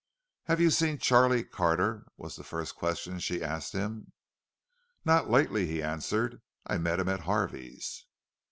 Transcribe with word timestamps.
"Have 0.45 0.59
you 0.59 0.71
seen 0.71 0.97
Charlie 0.97 1.43
Carter?" 1.43 2.07
was 2.17 2.35
the 2.35 2.43
first 2.43 2.73
question 2.75 3.19
she 3.19 3.43
asked 3.43 3.73
him. 3.73 4.13
"Not 5.05 5.29
lately," 5.29 5.67
he 5.67 5.83
answered; 5.83 6.41
"I 6.65 6.79
met 6.79 6.99
him 6.99 7.07
at 7.07 7.19
Harvey's." 7.19 8.03